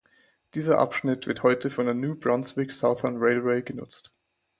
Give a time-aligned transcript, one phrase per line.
[0.55, 4.11] Dieser Abschnitt wird heute von der New Brunswick Southern Railway genutzt.